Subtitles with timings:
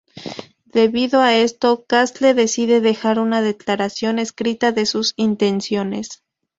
[0.65, 6.23] Debido a esto, Castle decide dejar una declaración escrita de sus intenciones.